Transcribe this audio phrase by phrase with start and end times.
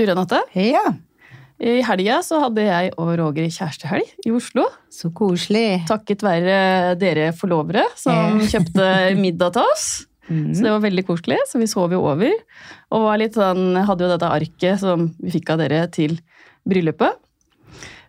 [0.00, 0.38] Du, Renate.
[0.56, 0.80] Ja,
[1.60, 4.62] I helga så hadde jeg og Roger kjærestehelg i Oslo.
[4.88, 5.82] så koselig.
[5.90, 8.86] Takket være dere forlovere som kjøpte
[9.20, 9.84] middag til oss.
[10.30, 10.54] Mm.
[10.56, 12.32] Så det var veldig koselig, så vi sov jo over.
[12.96, 16.16] Og sånn, hadde jo dette arket som vi fikk av dere til
[16.64, 17.20] bryllupet.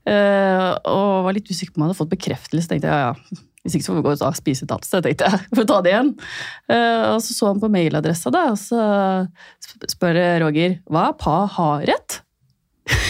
[0.08, 2.72] Uh, og var litt usikker på om jeg hadde fått bekreftelse.
[2.72, 3.44] tenkte jeg, ja, ja.
[3.62, 5.40] Hvis ikke så får vi gå og spise et annet sted, tenkte jeg.
[5.56, 6.12] For å ta det igjen.
[6.72, 8.82] Uh, og så så han på mailadressa, da, og så
[9.62, 12.22] sp- spør Roger hva er pa har rett?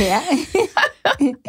[0.01, 0.19] Ja.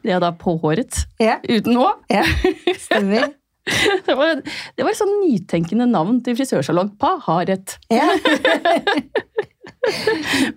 [0.00, 1.02] Det er da påhåret.
[1.20, 1.84] ja, Uten H.
[2.12, 2.24] ja,
[2.80, 3.28] stemmer.
[4.06, 6.88] Det var, det var et sånn nytenkende navn til frisørsalong.
[6.98, 7.76] Pa har rett.
[7.92, 8.06] Ja.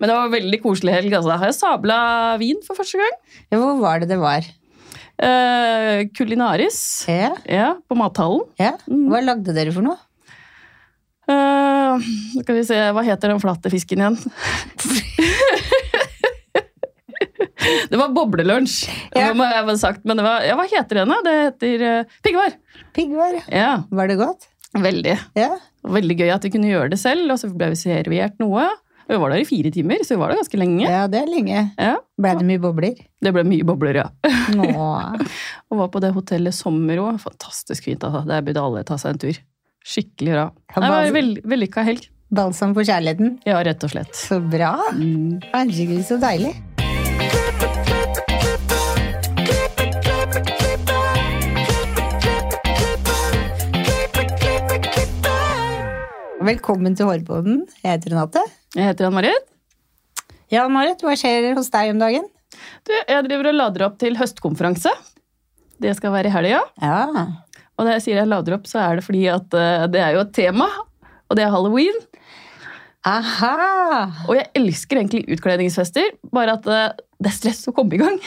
[0.00, 1.12] Men det var veldig koselig helg.
[1.20, 1.36] Altså.
[1.38, 1.98] Har jeg sabla
[2.40, 3.14] vin for første gang.
[3.52, 4.48] Ja, Hvor var det det var?
[5.22, 7.04] Eh, kulinaris.
[7.08, 8.46] Ja, Ja, på mathallen.
[8.58, 8.72] ja.
[8.88, 9.98] Hva lagde dere for noe?
[11.24, 11.96] Uh,
[12.42, 14.18] skal vi se, hva heter den flate fisken igjen?
[17.90, 19.28] det var boblelunsj, Ja.
[19.30, 20.02] det må jeg ha sagt.
[20.04, 21.20] Men det var, ja, hva heter den, da?
[21.24, 22.52] Det heter uh, piggvar.
[22.96, 23.38] Piggvar.
[23.48, 24.48] Ja, Var det godt?
[24.74, 25.14] veldig.
[25.38, 25.52] Ja.
[25.86, 28.64] Veldig gøy at vi kunne gjøre det selv, og så ble vi servert noe.
[29.08, 30.84] Vi var der i fire timer, så vi var der ganske lenge.
[30.88, 31.64] ja, det er lenge.
[31.78, 32.94] Ja, Ble det mye bobler?
[33.24, 34.06] Det ble mye bobler, ja.
[35.70, 37.18] Og var på det hotellet Sommer òg.
[37.22, 38.04] Fantastisk fint.
[38.06, 38.24] altså.
[38.28, 39.40] Der burde alle ta seg en tur.
[39.84, 40.46] Skikkelig bra.
[40.76, 42.06] Det var en vell, vellykka helg.
[42.34, 43.36] Balsam for kjærligheten.
[43.46, 44.14] Ja, rett og slett.
[44.16, 44.72] Så bra.
[44.96, 45.42] Mm.
[45.52, 46.54] Herregud, så deilig.
[56.44, 57.62] Velkommen til Hårboden.
[57.80, 58.40] Jeg heter Renate.
[58.76, 59.46] Jeg heter Ann-Marit.
[60.52, 62.26] Ja, Ann-Marit, hva skjer hos deg om dagen?
[62.84, 64.92] Du, Jeg driver og lader opp til høstkonferanse.
[65.80, 66.60] Det skal være i helga.
[66.82, 66.98] Ja.
[67.78, 70.18] Og når jeg sier jeg lader opp, så er det fordi at eh, det er
[70.18, 70.68] jo et tema.
[71.30, 71.96] Og det er halloween.
[73.08, 73.54] Aha!
[74.28, 76.90] Og jeg elsker egentlig utkledningsfester, bare at eh,
[77.24, 78.20] det er stress å komme i gang.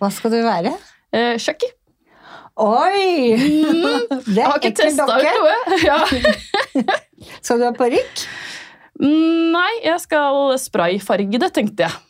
[0.00, 0.72] Hva skal du være?
[1.08, 1.64] Eh, Chucky.
[2.58, 3.36] Oi!
[3.38, 4.22] Mm.
[4.34, 5.32] Jeg er ekkel dokke.
[5.38, 5.78] noe.
[5.86, 5.98] Ja.
[7.44, 8.24] Skal du ha parykk?
[8.98, 12.00] Mm, Nei, jeg skal sprayfarge det, tenkte jeg.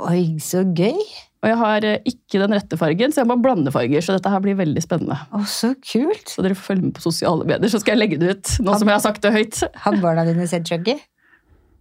[0.00, 0.96] Oi, så gøy.
[1.40, 4.04] Og jeg har eh, ikke den rette fargen, så jeg må blande farger.
[4.04, 5.16] Så dette her blir veldig spennende.
[5.36, 6.32] Å, så kult.
[6.32, 8.54] Så dere får følge med på sosiale medier, så skal jeg legge det ut.
[8.64, 9.60] Nå som jeg har sagt det høyt.
[9.84, 10.96] Har barna dine sett Chucky?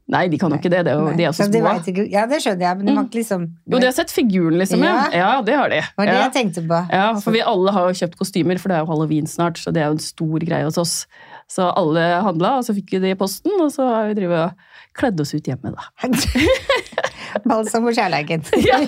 [0.09, 0.80] Nei, de kan jo ikke det.
[0.88, 2.94] det er jo, de er så Ja, de ikke- Ja, det skjønner jeg, men de
[2.96, 4.81] har ikke liksom Jo, de har sett figuren, liksom.
[4.84, 5.18] Ja, Ja.
[5.36, 5.75] ja det har de.
[5.81, 6.24] Det var det Ja.
[6.30, 6.80] jeg tenkte på.
[6.92, 9.72] Ja, for vi alle har jo kjøpt kostymer, for det er jo halloween snart, så
[9.72, 11.06] det er jo en stor greie hos oss.
[11.48, 14.50] Så alle handla, og så fikk vi det i posten, og så har vi drevet
[14.50, 14.53] og
[14.98, 15.81] kledd oss ut hjemme, da.
[17.46, 18.42] Balsam for kjærligheten.
[18.66, 18.80] Ja.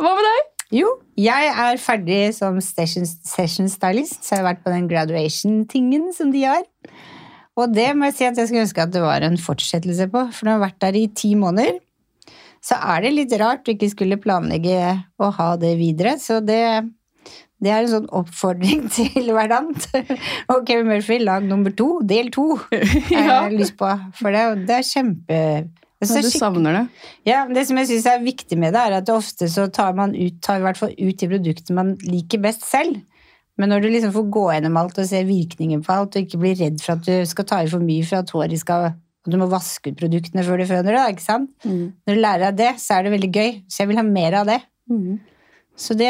[0.00, 0.46] Hva med deg?
[0.72, 0.86] Jo,
[1.18, 6.30] jeg er ferdig som session, session stylist, så jeg har vært på den graduation-tingen som
[6.30, 6.62] de har.
[7.58, 10.26] Og det må jeg si at jeg skulle ønske at det var en fortsettelse på,
[10.32, 11.80] for når jeg har vært der i ti måneder,
[12.60, 14.78] så er det litt rart du ikke skulle planlegge
[15.20, 16.14] å ha det videre.
[16.20, 16.60] Så det,
[17.60, 20.04] det er en sånn oppfordring til hverandre.
[20.52, 22.54] Og Kevin Murphy, lag nummer to, del to,
[23.14, 23.90] jeg har lyst på.
[24.20, 25.38] For det, det er kjempe
[26.00, 26.84] Ja, du savner det.
[27.28, 30.14] ja, Det som jeg synes er viktig med det, er at ofte så tar man
[30.16, 33.02] ut, tar i hvert fall ut de produktene man liker best selv.
[33.60, 36.40] Men når du liksom får gå gjennom alt og se virkningen på alt, og ikke
[36.40, 39.34] bli redd for at du skal ta i for mye for at håret skal og
[39.34, 41.50] du må vaske ut produktene før du føner det, ikke sant?
[42.08, 43.50] Når du lærer deg det, så er det veldig gøy.
[43.68, 44.56] Så jeg vil ha mer av det.
[45.76, 46.08] Så det,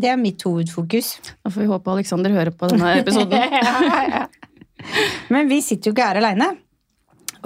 [0.00, 1.14] det er mitt hovedfokus.
[1.40, 3.48] Da får vi håpe Alexander hører på denne episoden.
[5.32, 6.50] Men vi sitter jo ikke her aleine.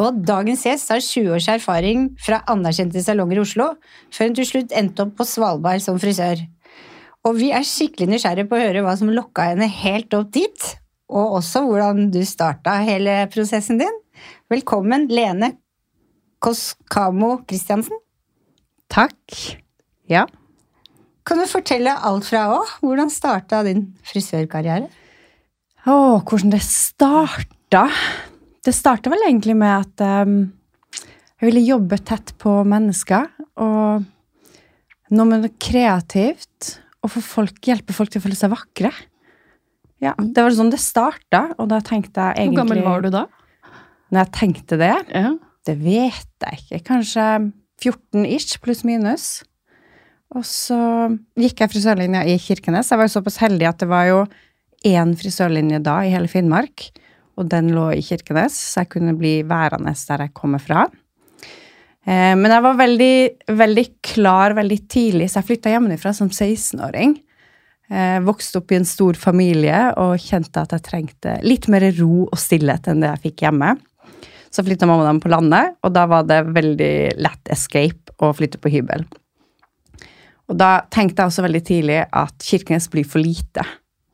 [0.03, 3.69] Og dagens gjest har 20 års erfaring fra anerkjente salonger i Oslo,
[4.11, 6.43] før hun til slutt endte opp på Svalbard som frisør.
[7.25, 10.67] Og vi er skikkelig nysgjerrige på å høre hva som lokka henne helt opp dit,
[11.09, 13.95] og også hvordan du starta hele prosessen din.
[14.53, 15.55] Velkommen, Lene
[16.45, 17.97] Koskamo Christiansen.
[18.93, 19.39] Takk.
[20.13, 20.27] Ja.
[21.25, 22.61] Kan du fortelle alt fra Å?
[22.85, 24.93] Hvordan starta din frisørkarriere?
[25.89, 27.87] Å, hvordan det starta?
[28.61, 30.39] Det starta vel egentlig med at um,
[31.41, 33.33] jeg ville jobbe tett på mennesker.
[33.65, 34.05] Og
[35.17, 36.84] noe med noe kreativt.
[37.05, 38.93] Og få folk, hjelpe folk til å føle seg vakre.
[40.03, 43.27] Ja, Det var sånn det starta, og da tenkte jeg Hvor gammel var du da?
[44.13, 45.35] Når jeg tenkte det, Ja.
[45.67, 46.83] det vet jeg ikke.
[46.85, 49.45] Kanskje 14 ish, pluss minus.
[50.35, 50.79] Og så
[51.39, 52.91] gikk jeg frisørlinja i Kirkenes.
[52.91, 54.27] Jeg var jo såpass heldig at det var jo
[54.85, 56.91] én frisørlinje da i hele Finnmark,
[57.39, 60.87] og den lå i Kirkenes, så jeg kunne bli værende der jeg kommer fra.
[62.05, 63.15] Eh, Men jeg var veldig,
[63.49, 67.17] veldig klar veldig tidlig, så jeg flytta hjemmefra som 16-åring.
[67.91, 72.25] Eh, vokste opp i en stor familie og kjente at jeg trengte litt mer ro
[72.27, 73.75] og stillhet enn det jeg fikk hjemme.
[74.55, 78.61] Så flytta mamma dem på landet, og da var det veldig lett escape å flytte
[78.63, 79.05] på hybel.
[80.49, 83.65] Og da tenkte jeg også veldig tidlig at Kirkenes blir for lite.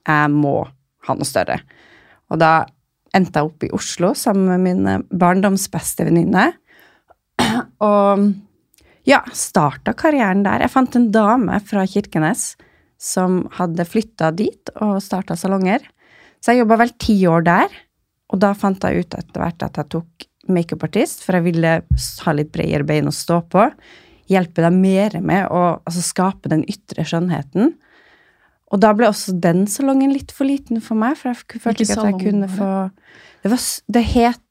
[0.07, 0.63] Jeg må
[1.07, 1.59] ha noe større.
[2.31, 2.65] Og da
[3.17, 6.53] endte jeg opp i Oslo sammen med min barndoms beste venninne.
[7.91, 8.25] Og
[9.09, 10.65] ja, starta karrieren der.
[10.65, 12.53] Jeg fant en dame fra Kirkenes
[13.01, 15.85] som hadde flytta dit og starta salonger.
[16.41, 17.79] Så jeg jobba vel ti år der,
[18.31, 21.75] og da fant jeg ut etter hvert at jeg tok makeupartist, for jeg ville
[22.25, 23.67] ha litt bredere bein å stå på.
[24.31, 27.75] Hjelpe dem mer med å altså, skape den ytre skjønnheten.
[28.71, 31.99] Og da ble også den salongen litt for liten for meg, for jeg følte ikke
[31.99, 32.71] at jeg kunne få
[33.43, 33.65] Det, var,
[33.97, 34.45] det het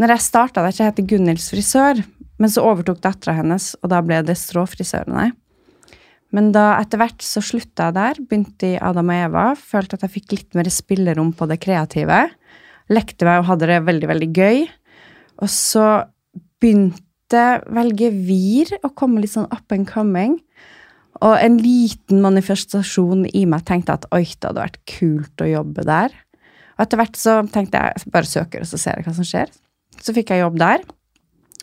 [0.00, 2.00] Når jeg starta der, så het det Gunhilds frisør,
[2.40, 5.26] men så overtok dattera hennes, og da ble det Stråfrisørene.
[6.32, 10.06] Men da etter hvert så slutta jeg der, begynte i Adam og Eva, følte at
[10.06, 12.22] jeg fikk litt mer spillerom på det kreative.
[12.90, 14.64] Lekte meg og hadde det veldig, veldig gøy.
[15.42, 15.86] Og så
[16.62, 20.38] begynte Velge Vir å komme litt sånn up and coming.
[21.20, 25.84] Og en liten manifestasjon i meg tenkte at oi, det hadde vært kult å jobbe
[25.84, 26.14] der.
[26.78, 29.50] Og etter hvert så tenkte jeg bare søker, og så ser jeg hva som skjer.
[29.98, 30.84] Så fikk jeg jobb der.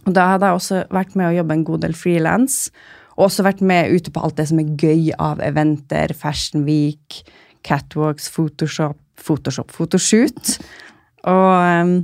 [0.08, 2.60] Og da hadde jeg også vært med å jobbe en god del frilans.
[3.18, 6.14] Og også vært med ute på alt det som er gøy av eventer.
[6.16, 7.22] Fashion Week,
[7.68, 10.58] catwalks, Photoshop, Photoshop, photoshoot.
[11.28, 12.04] Og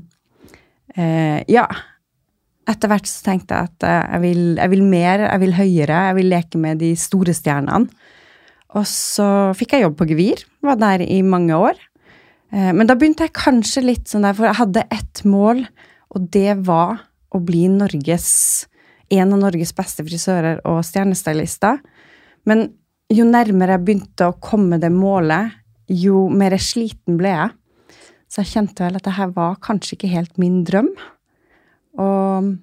[0.98, 1.68] eh, ja.
[2.64, 6.04] Etter hvert så tenkte jeg at eh, jeg vil, jeg vil, mer, jeg vil høyere,
[6.10, 8.12] jeg vil leke med de store stjernene.
[8.74, 9.28] Og så
[9.58, 11.78] fikk jeg jobb på Gevir, var der i mange år.
[12.54, 15.66] Eh, men da begynte jeg kanskje litt sånn der, for jeg hadde ett mål,
[16.13, 18.30] og det var å bli Norges
[19.13, 21.80] en av Norges beste frisører og stjernestylister.
[22.50, 22.69] Men
[23.13, 25.54] jo nærmere jeg begynte å komme det målet,
[25.92, 27.54] jo mer sliten ble jeg.
[28.31, 30.89] Så jeg kjente vel at det her var kanskje ikke helt min drøm.
[32.01, 32.54] Og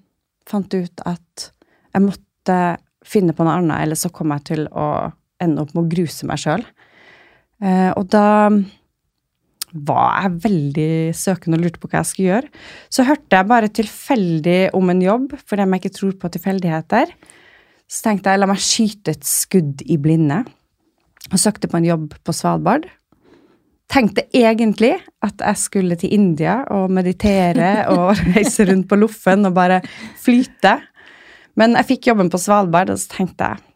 [0.50, 1.50] fant ut at
[1.94, 2.58] jeg måtte
[3.06, 4.88] finne på noe annet, eller så kom jeg til å
[5.40, 6.64] ende opp med å gruse meg sjøl.
[7.62, 8.50] Eh, og da
[9.72, 12.62] var jeg veldig søkende og lurte på hva jeg skulle gjøre.
[12.92, 17.12] Så hørte jeg bare tilfeldig om en jobb, fordi jeg ikke tror på tilfeldigheter.
[17.90, 20.42] Så tenkte jeg la meg skyte et skudd i blinde,
[21.30, 22.88] og søkte på en jobb på Svalbard.
[23.90, 24.92] Tenkte egentlig
[25.26, 29.80] at jeg skulle til India og meditere og reise rundt på loffen og bare
[30.22, 30.76] flyte.
[31.58, 33.66] Men jeg fikk jobben på Svalbard, og så tenkte jeg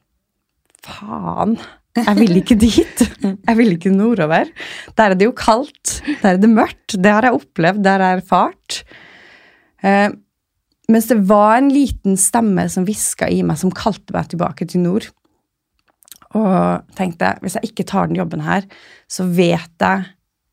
[0.84, 1.58] faen.
[1.94, 3.02] Jeg vil ikke dit.
[3.22, 4.48] Jeg vil ikke nordover.
[4.98, 6.00] Der er det jo kaldt.
[6.22, 6.96] Der er det mørkt.
[6.98, 8.80] Det har jeg opplevd, det har jeg erfart.
[9.84, 10.08] Eh,
[10.90, 14.82] mens det var en liten stemme som hviska i meg, som kalte meg tilbake til
[14.84, 15.06] nord.
[16.34, 18.66] Og tenkte hvis jeg ikke tar den jobben her,
[19.06, 20.10] så vet jeg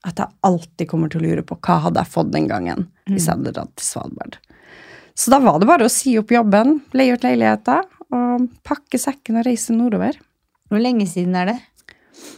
[0.08, 3.28] at jeg alltid kommer til å lure på hva hadde jeg fått den gangen hvis
[3.28, 4.38] jeg hadde dratt til Svalbard.
[5.18, 7.86] Så da var det bare å si opp jobben, leie ut leiligheter
[8.16, 10.16] og pakke sekken og reise nordover.
[10.72, 11.58] Hvor lenge siden er det?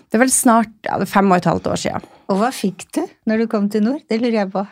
[0.09, 2.07] Det er vel snart ja, det er fem og et halvt år siden.
[2.33, 4.01] Og hva fikk du når du kom til nord?
[4.09, 4.63] Det lurer jeg på.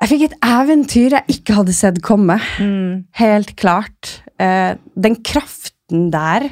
[0.00, 2.36] Jeg fikk et eventyr jeg ikke hadde sett komme.
[2.60, 3.04] Mm.
[3.20, 4.18] Helt klart.
[4.40, 6.50] Eh, den kraften der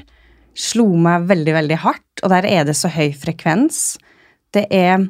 [0.57, 3.97] slo meg veldig, veldig hardt, og der er det så høy frekvens.
[4.53, 5.09] Det er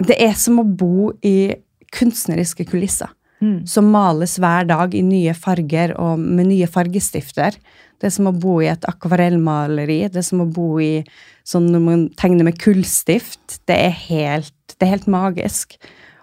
[0.00, 1.52] Det er som å bo i
[1.92, 3.10] kunstneriske kulisser.
[3.40, 3.64] Mm.
[3.68, 7.56] Som males hver dag i nye farger og med nye fargestifter.
[8.00, 10.02] Det er som å bo i et akvarellmaleri.
[10.08, 11.00] Det er som å bo i
[11.48, 13.60] sånn når man tegner med kullstift.
[13.68, 15.76] Det er helt, det er helt magisk.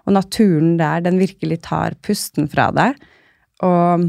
[0.06, 2.98] Og naturen der, den virkelig tar pusten fra deg.
[3.66, 4.08] Og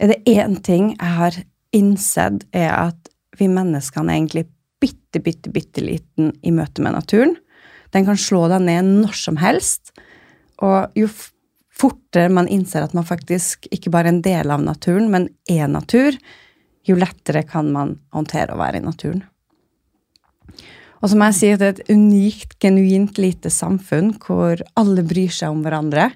[0.00, 1.36] er det én ting jeg har
[1.76, 4.46] innsett, er at vi menneskene er egentlig
[4.80, 7.36] bitte, bitte, bitte liten i møte med naturen.
[7.94, 9.92] Den kan slå deg ned når som helst.
[10.64, 11.08] Og jo
[11.80, 15.70] fortere man innser at man faktisk ikke bare er en del av naturen, men er
[15.70, 16.16] natur,
[16.86, 19.24] jo lettere kan man håndtere å være i naturen.
[21.00, 25.04] Og så må jeg si at det er et unikt, genuint lite samfunn hvor alle
[25.06, 26.10] bryr seg om hverandre.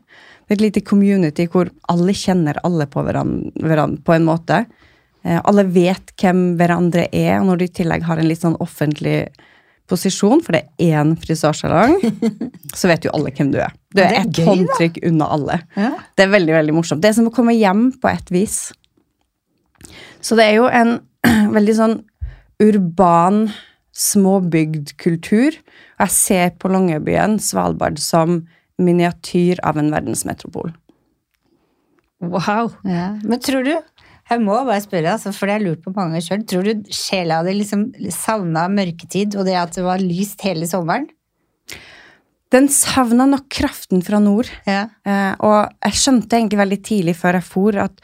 [0.44, 4.60] Det er et lite community hvor alle kjenner alle på, hverandre, på en måte.
[5.24, 8.60] Eh, alle vet hvem hverandre er, og når de i tillegg har en litt sånn
[8.60, 9.22] offentlig
[9.90, 11.98] posisjon, for det er én frisørsalong,
[12.78, 13.74] så vet jo alle hvem du er.
[13.94, 15.58] Du er, er ett håndtrykk unna alle.
[15.76, 15.92] Ja.
[16.16, 17.02] Det er veldig veldig morsomt.
[17.04, 18.58] Det er som å komme hjem på et vis.
[20.24, 20.96] Så det er jo en
[21.56, 21.98] veldig sånn
[22.64, 23.48] urban,
[23.94, 25.58] småbygd kultur.
[25.98, 28.42] Og jeg ser på Longyearbyen, Svalbard, som
[28.82, 30.72] miniatyr av en verdensmetropol.
[32.24, 32.72] Wow.
[32.88, 33.12] Ja.
[33.22, 33.74] Men tror du
[34.30, 36.44] Jeg må bare spørre, altså, for det har jeg lurt på mange ganger sjøl.
[36.48, 37.82] Tror du sjela hadde liksom
[38.14, 41.10] savna mørketid og det at det var lyst hele sommeren?
[42.54, 44.48] Den savna nok kraften fra nord.
[44.68, 44.86] Ja.
[45.04, 48.00] Eh, og jeg skjønte egentlig veldig tidlig før jeg for, at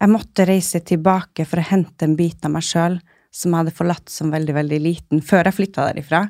[0.00, 2.96] jeg måtte reise tilbake for å hente en bit av meg sjøl
[3.30, 6.24] som jeg hadde forlatt som veldig, veldig liten, før jeg flytta derifra.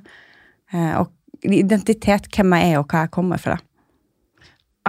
[0.74, 1.14] Eh, og
[1.46, 3.56] identitet, hvem jeg er og hva jeg kommer fra.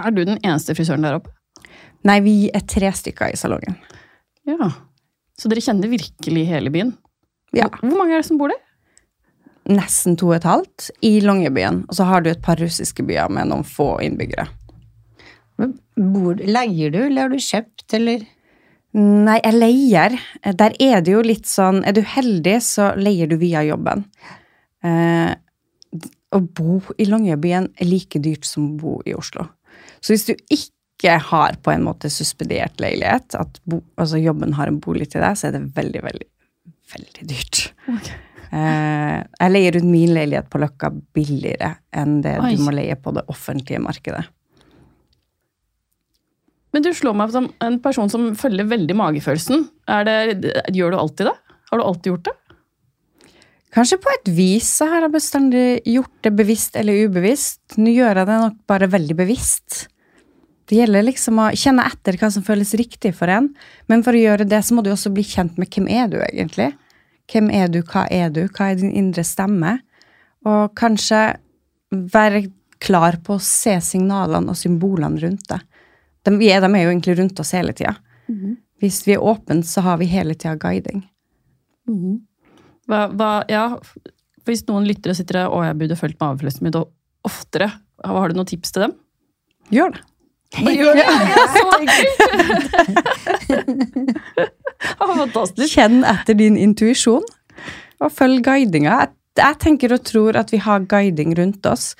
[0.02, 1.32] Er du den eneste frisøren der oppe?
[2.08, 3.78] Nei, vi er tre stykker i salongen.
[4.48, 4.72] Ja.
[5.38, 6.92] Så dere kjenner virkelig hele byen?
[7.56, 7.68] Ja.
[7.80, 8.60] Hvor mange er det som bor der?
[9.70, 11.84] Nesten to og et halvt i Longyearbyen.
[11.88, 14.48] Og så har du et par russiske byer med noen få innbyggere.
[15.62, 18.24] Bor, leier du, eller har du kjøpt, eller?
[18.96, 20.16] Nei, jeg leier.
[20.58, 24.04] Der er det jo litt sånn Er du heldig, så leier du via jobben.
[24.84, 25.32] Eh,
[26.32, 29.46] å bo i Longyearbyen er like dyrt som å bo i Oslo.
[30.02, 30.72] Så hvis du ikke
[31.10, 35.38] har på en måte suspendert leilighet, at bo, altså jobben har en bolig til deg,
[35.38, 36.28] så er det veldig, veldig,
[36.94, 37.64] veldig dyrt.
[38.52, 42.52] Eh, jeg leier ut min leilighet på Løkka billigere enn det Oi.
[42.52, 44.26] du må leie på det offentlige markedet.
[46.72, 49.66] Men du slår meg som en person som følger veldig magefølelsen.
[49.92, 51.34] Er det, gjør du alltid det?
[51.68, 52.36] Har du alltid gjort det?
[53.72, 57.78] Kanskje på et vis så har jeg bestandig gjort det bevisst eller ubevisst.
[57.80, 59.86] Nå gjør jeg det nok bare veldig bevisst.
[60.72, 63.50] Det gjelder liksom å kjenne etter hva som føles riktig for en.
[63.92, 66.16] Men for å gjøre det, så må du også bli kjent med hvem er du
[66.22, 66.70] egentlig.
[67.28, 69.74] Hvem er du, hva er du, hva er din indre stemme?
[70.48, 71.20] Og kanskje
[71.92, 72.46] være
[72.80, 75.66] klar på å se signalene og symbolene rundt deg.
[76.24, 77.92] De, de er jo egentlig rundt oss hele tida.
[78.80, 81.04] Hvis vi er åpne, så har vi hele tida guiding.
[82.88, 83.66] Hva, hva, ja,
[84.48, 86.80] hvis noen lyttere sitter der og jeg burde fulgt magefølelsen min
[87.28, 87.68] oftere,
[88.02, 88.96] har du noen tips til dem?
[89.68, 90.02] Gjør det.
[90.52, 91.06] Gjør det?
[91.54, 92.16] Så enkelt!
[95.22, 95.68] Fantastisk.
[95.72, 97.24] Kjenn etter din intuisjon,
[98.02, 99.06] og følg guidinga.
[99.38, 101.92] Jeg, tenker og tror at vi har guiding rundt oss.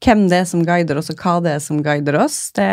[0.00, 2.38] Hvem det er som guider oss, og hva det er som guider oss.
[2.56, 2.68] Det,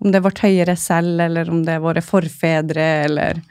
[0.00, 3.42] om det er vårt høyere selv, eller om det er våre forfedre, eller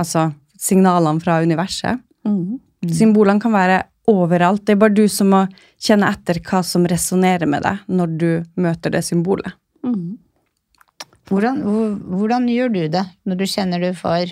[0.00, 2.00] altså signalene fra universet.
[2.26, 2.56] Mm.
[2.96, 4.64] Symbolene kan være overalt.
[4.66, 5.44] Det er bare du som må
[5.82, 8.30] kjenne etter hva som resonnerer med deg når du
[8.62, 9.52] møter det symbolet.
[9.86, 10.16] Mhm.
[11.26, 11.62] Hvordan,
[12.06, 14.30] hvordan gjør du det når du kjenner du får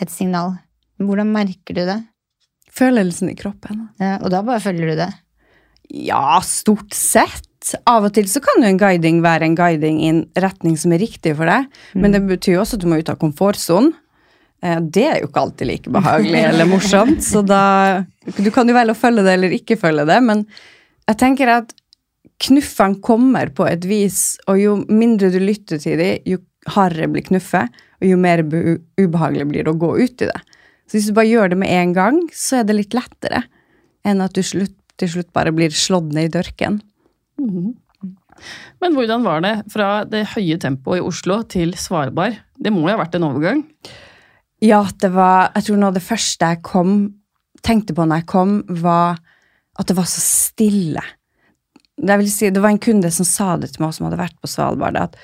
[0.00, 0.54] et signal?
[1.00, 1.98] Hvordan merker du det?
[2.76, 3.86] Følelsen i kroppen.
[4.00, 5.10] Ja, og da bare følger du det?
[5.92, 7.42] Ja, stort sett.
[7.88, 10.92] Av og til så kan jo en guiding være en guiding i en retning som
[10.94, 11.66] er riktig for deg,
[11.98, 13.92] men det betyr jo også at du må ut av komfortsonen.
[14.62, 18.04] Eh, Det er jo ikke alltid like behagelig eller morsomt, så da
[18.38, 20.46] Du kan jo velge å følge det eller ikke følge det, men
[21.06, 21.74] jeg tenker at
[22.42, 26.40] knuffene kommer på et vis, og jo mindre du lytter til dem, jo
[26.72, 30.40] hardere blir knuffet, og jo mer ubehagelig blir det å gå ut i det.
[30.86, 33.42] Så hvis du bare gjør det med en gang, så er det litt lettere
[34.06, 36.78] enn at du slutt, til slutt bare blir slått ned i dørken.
[38.80, 42.38] Men hvordan var det fra det høye tempoet i Oslo til Svalbard?
[42.56, 43.62] Det må jo ha vært en overgang?
[44.64, 46.92] Ja, det var Jeg tror noe av det første jeg kom,
[47.66, 49.18] tenkte på når jeg kom, var
[49.76, 51.02] at det var så stille.
[51.96, 54.36] Det, vil si, det var en kunde som sa det til meg, som hadde vært
[54.42, 55.16] på Svalbard, at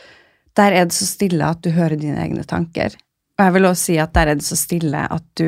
[0.57, 2.97] der er det så stille at du hører dine egne tanker.
[3.39, 5.47] Og jeg vil også si at der er det så stille at du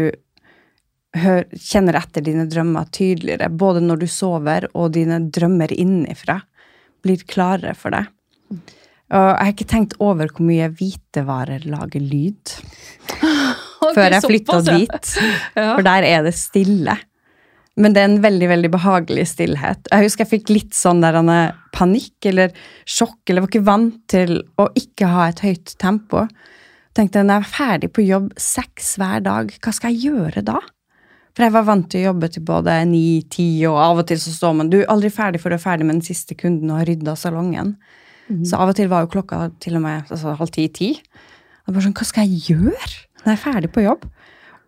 [1.21, 6.41] hør, kjenner etter dine drømmer tydeligere, både når du sover og dine drømmer innifra
[7.05, 8.09] blir klarere for deg.
[9.15, 12.55] Og jeg har ikke tenkt over hvor mye hvitevarer lager lyd
[13.95, 15.11] før jeg flytta dit.
[15.55, 16.97] For der er det stille.
[17.81, 19.89] Men det er en veldig veldig behagelig stillhet.
[19.91, 22.53] Jeg husker jeg fikk litt sånn der er panikk eller
[22.87, 26.23] sjokk, eller var ikke vant til å ikke ha et høyt tempo.
[26.95, 30.61] Tenkte når jeg er ferdig på jobb seks hver dag, hva skal jeg gjøre da?
[31.35, 34.21] For jeg var vant til å jobbe til både ni, ti, og av og til
[34.23, 36.71] så står man Du er aldri ferdig for du er ferdig med den siste kunden
[36.71, 37.75] og har rydda salongen.
[38.47, 40.95] Så av og til var jo klokka til og med altså, halv ti-ti.
[41.67, 42.93] Sånn, hva skal jeg gjøre
[43.25, 44.07] når jeg er ferdig på jobb?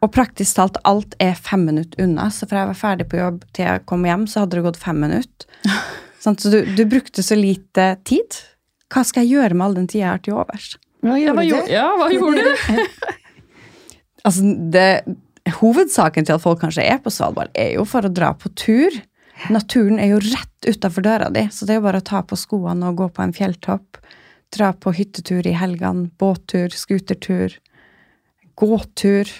[0.04, 2.28] Og praktisk talt alt er fem minutter unna.
[2.30, 4.80] Så fra jeg var ferdig på jobb til jeg kom hjem, så hadde det gått
[4.82, 5.48] fem minutter.
[6.22, 8.40] sånn, Så du, du brukte så lite tid.
[8.92, 10.74] Hva skal jeg gjøre med all den tida jeg har til overs?
[11.06, 11.74] Hva Ja, hva, gjorde gjorde, du?
[11.74, 12.86] ja, hva gjorde du?
[14.26, 14.42] Altså,
[14.74, 14.86] det,
[15.60, 18.94] hovedsaken til at folk kanskje er på Svalbard, er jo for å dra på tur.
[19.52, 22.38] Naturen er jo rett utafor døra di, så det er jo bare å ta på
[22.40, 24.00] skoene og gå på en fjelltopp.
[24.56, 27.54] Dra på hyttetur i helgene, båttur, skutertur,
[28.58, 29.30] gåtur.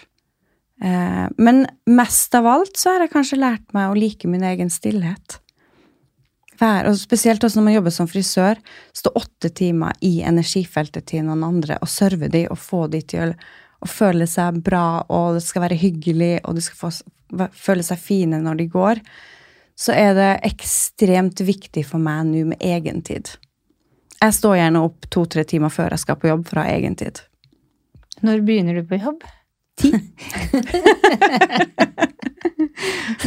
[0.83, 4.73] Eh, men mest av alt så har jeg kanskje lært meg å like min egen
[4.73, 5.41] stillhet.
[6.57, 8.61] Vær, og spesielt også når man jobber som frisør,
[8.97, 13.35] stå åtte timer i energifeltet til noen andre og serve de og få de til
[13.37, 16.89] å, føle seg bra, og det skal være hyggelig, og de skal få,
[17.53, 19.03] føle seg fine når de går.
[19.77, 23.29] så er det ekstremt viktig for meg nå med egentid.
[24.17, 27.21] Jeg står gjerne opp to-tre timer før jeg skal på jobb for å ha egentid.
[28.25, 29.21] Når begynner du på jobb?
[29.77, 29.93] Ti.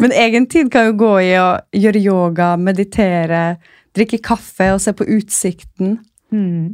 [0.02, 3.58] Men egentid kan jo gå i å gjøre yoga, meditere,
[3.98, 5.88] drikke kaffe og se på utsikten.
[6.34, 6.66] Mm.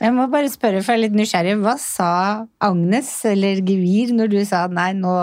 [0.00, 1.56] Jeg må bare spørre, for jeg er litt nysgjerrig.
[1.62, 2.10] Hva sa
[2.64, 5.14] Agnes eller Gevir når du sa nei, nå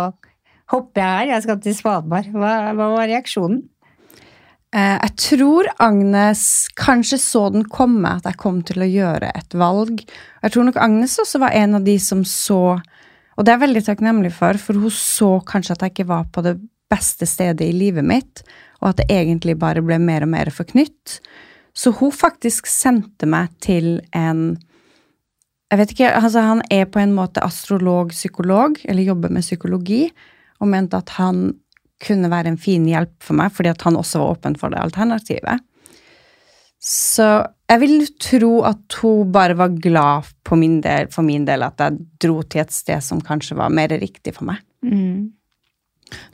[0.72, 2.28] hopper jeg her, jeg skal til Svalbard?
[2.34, 3.60] Hva, hva var reaksjonen?
[4.72, 6.42] Eh, Jeg tror Agnes
[6.80, 10.00] kanskje så den komme, at jeg kom til å gjøre et valg.
[10.42, 12.80] Jeg tror nok Agnes også var en av de som så
[13.42, 16.28] Og det er jeg veldig takknemlig for, for hun så kanskje at jeg ikke var
[16.30, 16.60] på det
[16.94, 18.44] beste stedet i livet mitt,
[18.84, 21.16] og at det egentlig bare ble mer og mer forknytt.
[21.74, 24.60] Så hun faktisk sendte meg til en
[25.72, 30.12] Jeg vet ikke, altså Han er på en måte astrolog-psykolog, eller jobber med psykologi,
[30.60, 31.56] og mente at han
[32.06, 34.84] kunne være en fin hjelp for meg, fordi at han også var åpen for det
[34.84, 35.64] alternativet.
[36.82, 37.26] Så
[37.70, 41.80] jeg vil tro at hun bare var glad på min del, for min del at
[41.80, 44.64] jeg dro til et sted som kanskje var mer riktig for meg.
[44.82, 45.30] Mm.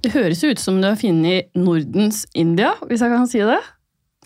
[0.02, 3.60] Det høres ut som du har funnet Nordens India, hvis jeg kan si det.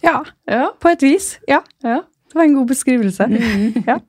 [0.06, 1.36] Ja, Ja, på et vis.
[1.50, 2.00] Ja, ja.
[2.30, 3.28] det var en god beskrivelse.
[3.90, 4.00] Ja.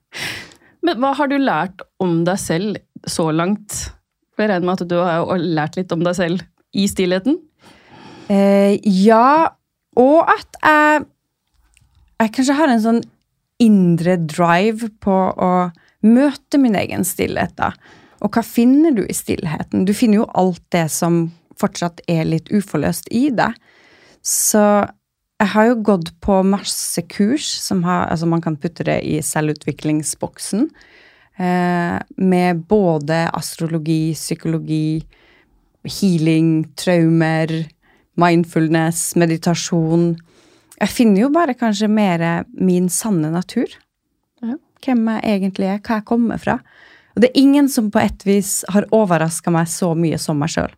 [0.83, 3.75] Men hva har du lært om deg selv så langt?
[4.35, 6.43] For Jeg regner med at du har lært litt om deg selv
[6.75, 7.37] i stillheten.
[8.33, 9.53] Eh, ja,
[10.01, 11.05] og at jeg,
[12.23, 13.03] jeg kanskje har en sånn
[13.63, 15.53] indre drive på å
[16.03, 17.73] møte min egen stillhet, da.
[18.23, 19.87] Og hva finner du i stillheten?
[19.87, 21.25] Du finner jo alt det som
[21.59, 23.55] fortsatt er litt uforløst i deg.
[24.23, 24.63] Så
[25.43, 29.19] jeg har jo gått på masse kurs som har, altså man kan putte det i
[29.27, 30.69] selvutviklingsboksen.
[31.43, 35.03] Eh, med både astrologi, psykologi,
[35.83, 37.51] healing, traumer,
[38.21, 40.13] mindfulness, meditasjon.
[40.81, 43.71] Jeg finner jo bare kanskje mer min sanne natur.
[44.43, 44.57] Ja.
[44.83, 46.59] Hvem jeg egentlig er, hva jeg kommer fra.
[47.15, 50.51] Og det er ingen som på et vis har overraska meg så mye som meg
[50.55, 50.73] sjøl.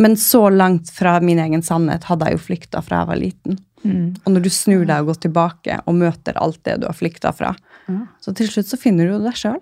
[0.00, 3.58] Men så langt fra min egen sannhet hadde jeg jo flykta fra jeg var liten.
[3.84, 4.06] Mm.
[4.24, 7.32] Og når du snur deg og går tilbake og møter alt det du har flykta
[7.36, 7.54] fra,
[7.88, 8.00] Ja.
[8.20, 9.60] så til slutt så finner du deg sjøl.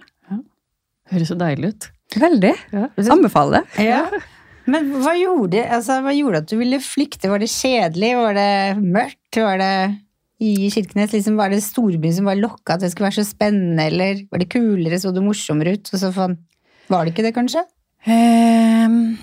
[1.09, 1.87] Høres så deilig ut.
[2.21, 2.55] Veldig.
[2.73, 2.89] Ja.
[3.15, 3.87] Anbefaler det.
[3.89, 4.03] Ja.
[4.69, 7.31] Men hva gjorde, altså, hva gjorde at du ville flykte?
[7.33, 8.11] Var det kjedelig?
[8.19, 8.53] Var det
[8.83, 9.39] mørkt?
[9.41, 9.73] Var det
[10.39, 13.89] i Kirkenes liksom, var det storbyen som var lokka at det skulle være så spennende,
[13.89, 15.91] eller var det kulere, så det morsommere ut?
[15.91, 16.37] Og så faen,
[16.93, 17.65] var det ikke det, kanskje?
[18.07, 19.17] Um,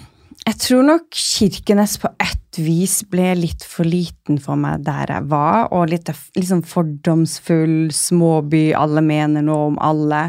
[0.46, 5.30] jeg tror nok Kirkenes på et vis ble litt for liten for meg der jeg
[5.32, 10.28] var, og litt liksom fordomsfull småby, alle mener noe om alle.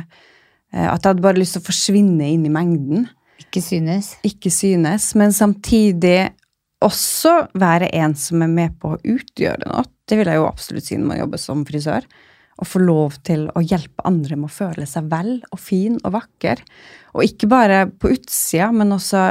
[0.73, 3.09] Eh, At jeg hadde bare lyst til å forsvinne inn i mengden.
[3.57, 4.11] Ikke synes.
[4.29, 6.35] Ikke synes, men samtidig
[6.85, 9.87] også være en som er med på å utgjøre noe.
[10.07, 12.05] Det vil jeg jo absolutt si når man jobber som frisør.
[12.57, 16.15] Å få lov til å hjelpe andre med å føle seg vel og fin og
[16.15, 16.61] vakker.
[17.17, 19.25] Og ikke bare på utsida, men også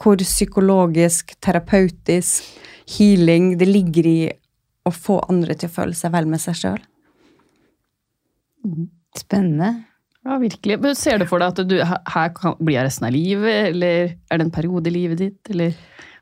[0.00, 2.46] hvor psykologisk, terapeutisk,
[2.96, 4.20] healing det ligger i
[4.88, 6.80] å få andre til å føle seg vel med seg sjøl.
[9.16, 9.89] Spennende.
[10.30, 10.76] Ja, virkelig.
[10.78, 14.12] Men Ser du for deg at du her kan, blir jeg resten av livet, eller
[14.14, 15.72] er det en periode i livet ditt, eller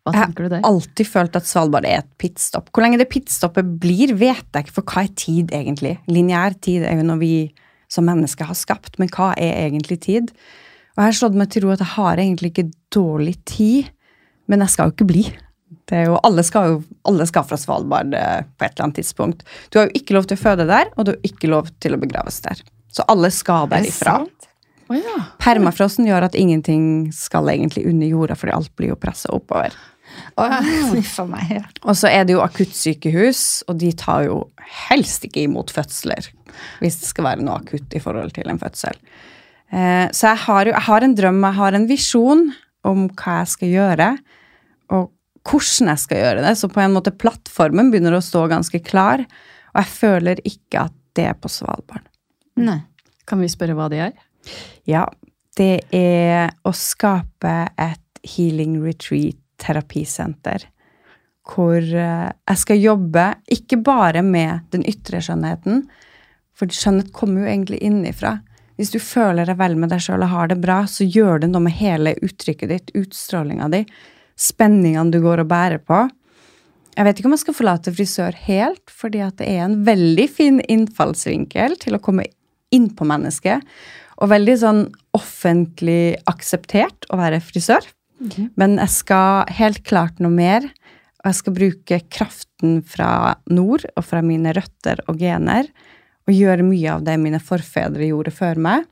[0.06, 0.62] hva Jeg tenker du der?
[0.62, 2.70] har alltid følt at Svalbard er et pitstop.
[2.72, 5.98] Hvor lenge det pitstoppet blir, vet jeg ikke, for hva er tid egentlig?
[6.08, 7.34] Lineær tid er jo noe vi
[7.92, 10.32] som mennesker har skapt, men hva er egentlig tid?
[10.96, 13.92] Og jeg har slått meg til ro at jeg har egentlig ikke dårlig tid,
[14.48, 15.26] men jeg skal jo ikke bli.
[15.88, 19.44] Det jo, alle, skal jo, alle skal fra Svalbard eh, på et eller annet tidspunkt.
[19.68, 21.96] Du har jo ikke lov til å føde der, og du har ikke lov til
[21.96, 22.64] å begraves der.
[22.92, 24.20] Så alle skal Er derifra.
[24.88, 25.18] Oh, ja.
[25.42, 29.74] Permafrosten gjør at ingenting skal egentlig under jorda, fordi alt blir jo pressa oppover.
[30.40, 30.48] Oh,
[31.28, 31.50] meg.
[31.52, 31.64] Ja.
[31.84, 34.40] Og så er det jo akuttsykehus, og de tar jo
[34.88, 36.30] helst ikke imot fødsler.
[36.80, 38.96] Hvis det skal være noe akutt i forhold til en fødsel.
[39.68, 42.44] Eh, så jeg har jo jeg har en drøm, jeg har en visjon
[42.88, 44.10] om hva jeg skal gjøre,
[44.96, 45.10] og
[45.48, 46.54] hvordan jeg skal gjøre det.
[46.56, 49.26] Så på en måte plattformen begynner å stå ganske klar,
[49.74, 52.06] og jeg føler ikke at det er på Svalbard.
[52.64, 52.80] Nei.
[53.28, 54.14] Kan vi spørre hva det er?
[54.88, 55.04] Ja,
[55.58, 60.66] det er å skape et healing retreat terapisenter.
[61.48, 65.86] Hvor eh, jeg skal jobbe ikke bare med den ytre skjønnheten,
[66.58, 68.38] for skjønnhet kommer jo egentlig innifra.
[68.78, 71.50] Hvis du føler deg vel med deg sjøl og har det bra, så gjør det
[71.50, 73.82] noe med hele uttrykket ditt, utstrålinga di,
[74.38, 76.04] spenningene du går og bærer på.
[76.98, 80.26] Jeg vet ikke om jeg skal forlate frisør helt, fordi at det er en veldig
[80.30, 82.26] fin innfallsvinkel til å komme
[82.74, 83.64] inn på mennesket.
[84.18, 84.82] Og veldig sånn
[85.16, 87.86] offentlig akseptert å være frisør.
[88.58, 90.66] Men jeg skal helt klart noe mer.
[91.22, 95.70] Og jeg skal bruke kraften fra nord og fra mine røtter og gener
[96.28, 98.84] og gjøre mye av det mine forfedre gjorde før meg.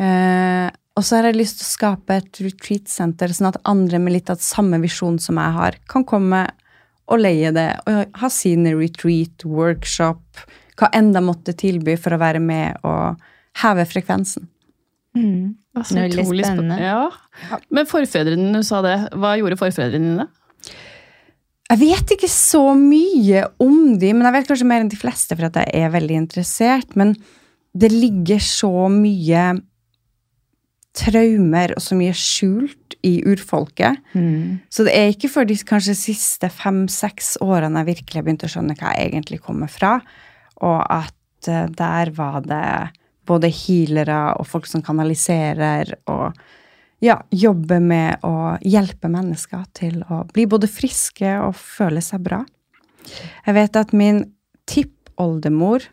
[0.00, 4.14] Eh, og så har jeg lyst til å skape et retreat-senter, sånn at andre med
[4.16, 6.46] litt av samme visjon som jeg har, kan komme
[7.10, 10.22] og leie det og ha sine retreat, workshop,
[10.80, 13.20] hva enn de måtte tilby for å være med og
[13.62, 14.48] heve frekvensen.
[15.14, 15.54] Mm.
[15.74, 16.78] Altså, Veldig utrolig spennende.
[16.82, 17.58] Ja.
[17.74, 18.96] Men forfedrene dine, du sa det.
[19.14, 20.26] Hva gjorde forfedrene dine?
[21.70, 25.36] Jeg vet ikke så mye om de, men jeg vet kanskje mer enn de fleste
[25.36, 26.98] for at jeg er veldig interessert.
[26.98, 27.14] Men
[27.74, 29.46] det ligger så mye
[30.94, 33.98] traumer og så mye skjult i urfolket.
[34.14, 34.60] Mm.
[34.70, 38.52] Så det er ikke før de kanskje siste fem-seks årene jeg virkelig har begynt å
[38.52, 39.96] skjønne hva jeg egentlig kommer fra,
[40.62, 42.66] og at eh, der var det
[43.24, 46.36] både healere og folk som kanaliserer, og
[47.04, 52.42] ja, jobber med å hjelpe mennesker til å bli både friske og føle seg bra.
[53.44, 54.22] Jeg vet at min
[54.68, 55.84] tippoldemor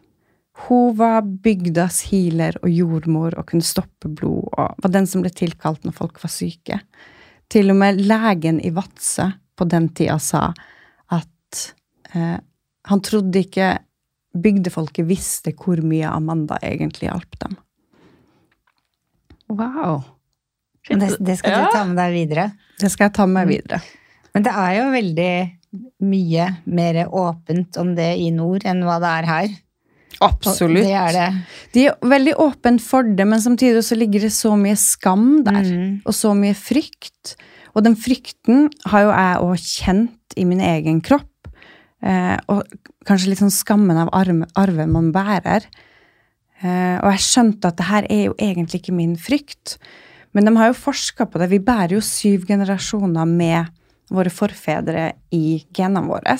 [0.67, 5.31] hun var bygdas healer og jordmor og kunne stoppe blod, og var den som ble
[5.33, 6.81] tilkalt når folk var syke.
[7.51, 10.51] Til og med legen i Vadsø på den tida sa
[11.11, 11.63] at
[12.13, 12.37] eh,
[12.91, 13.73] han trodde ikke
[14.37, 17.57] bygdefolket visste hvor mye Amanda egentlig hjalp dem.
[19.51, 20.03] Wow.
[20.89, 21.65] Men Det, det skal Ja.
[21.65, 22.51] du ta med deg videre.
[22.79, 23.81] Det skal jeg ta med videre.
[24.33, 25.33] Men det er jo veldig
[26.01, 29.49] mye mer åpent om det i nord enn hva det er her.
[30.21, 30.83] Absolutt.
[30.83, 31.27] Det er det.
[31.73, 35.63] De er veldig åpne for det, men samtidig så ligger det så mye skam der.
[35.63, 36.01] Mm.
[36.05, 37.35] Og så mye frykt.
[37.75, 41.47] Og den frykten har jo jeg òg kjent i min egen kropp.
[42.03, 42.63] Eh, og
[43.07, 45.65] kanskje litt sånn skammen av arven man bærer.
[46.61, 49.77] Eh, og jeg skjønte at det her er jo egentlig ikke min frykt.
[50.35, 51.49] Men de har jo forska på det.
[51.51, 53.71] Vi bærer jo syv generasjoner med
[54.11, 56.37] våre forfedre i genene våre.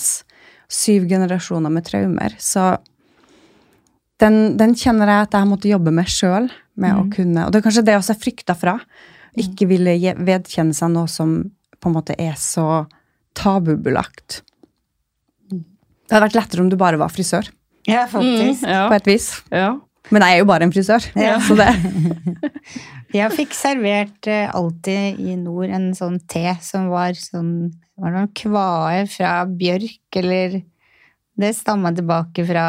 [0.72, 2.36] Syv generasjoner med traumer.
[2.40, 2.76] Så
[4.22, 6.52] den, den kjenner jeg at jeg måtte jobbe med sjøl.
[6.82, 8.78] Med å kunne, og det er kanskje det også jeg frykta fra.
[9.38, 9.92] Ikke ville
[10.24, 11.34] vedkjenne seg noe som
[11.82, 12.86] på en måte er så
[13.38, 14.40] tabubelagt.
[16.12, 17.48] Det hadde vært lettere om du bare var frisør,
[17.88, 18.66] Ja, faktisk.
[18.66, 18.82] Mm, ja.
[18.92, 19.30] på et vis.
[19.52, 19.70] ja.
[20.12, 21.06] Men jeg er jo bare en frisør.
[21.16, 21.38] Ja.
[21.48, 21.70] Så det,
[23.16, 27.70] Jeg fikk servert eh, alltid i nord en sånn te som var sånn
[28.02, 30.58] Var det noen kvae fra bjørk, eller
[31.40, 32.66] Det stamma tilbake fra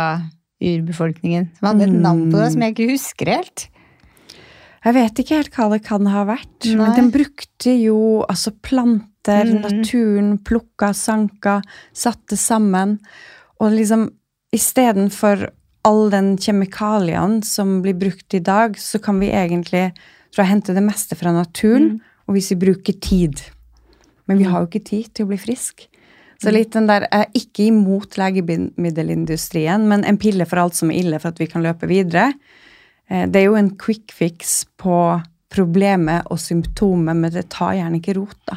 [0.63, 1.49] urbefolkningen.
[1.59, 3.65] Som hadde et navn på det som jeg ikke husker helt.
[4.85, 6.69] jeg vet ikke helt hva det kan ha vært.
[6.69, 6.77] Nei.
[6.79, 9.61] Men den brukte jo altså planter, Mm.
[9.63, 11.61] naturen, plukka, sanka,
[11.95, 12.99] satte sammen.
[13.63, 14.09] Og liksom
[14.53, 15.47] istedenfor
[15.87, 19.91] all den kjemikalien som blir brukt i dag, så kan vi egentlig
[20.33, 23.43] tror jeg, hente det meste fra naturen, og hvis vi bruker tid.
[24.31, 25.87] Men vi har jo ikke tid til å bli frisk.
[26.43, 30.91] Så litt den der, Jeg er ikke imot legemiddelindustrien, men en pille for alt som
[30.91, 32.33] er ille for at vi kan løpe videre.
[33.09, 38.01] Eh, Det er jo en quick fix på problemet og symptomet, men det tar gjerne
[38.01, 38.57] ikke rot, da.